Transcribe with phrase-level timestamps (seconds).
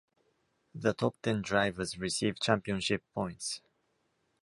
[0.73, 3.61] The top ten drivers receive championship points.